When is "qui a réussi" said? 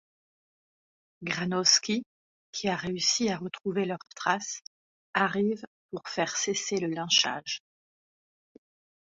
2.51-3.29